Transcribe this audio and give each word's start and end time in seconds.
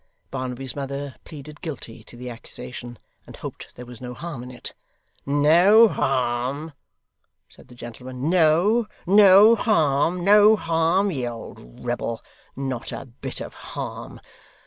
Barnaby's 0.31 0.75
mother 0.75 1.13
pleaded 1.25 1.61
guilty 1.61 2.03
to 2.05 2.17
the 2.17 2.27
accusation, 2.31 2.97
and 3.27 3.35
hoped 3.37 3.75
there 3.75 3.85
was 3.85 4.01
no 4.01 4.15
harm 4.15 4.41
in 4.41 4.49
it. 4.49 4.73
'No 5.27 5.87
harm!' 5.89 6.73
said 7.47 7.67
the 7.67 7.75
gentleman. 7.75 8.27
'No. 8.27 8.87
No 9.05 9.53
harm. 9.55 10.23
No 10.25 10.55
harm, 10.55 11.11
ye 11.11 11.27
old 11.27 11.85
rebel, 11.85 12.19
not 12.55 12.91
a 12.91 13.05
bit 13.05 13.41
of 13.41 13.53
harm. 13.53 14.19